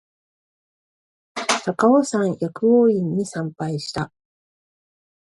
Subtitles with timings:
[1.77, 4.11] 高尾山薬王院に参拝した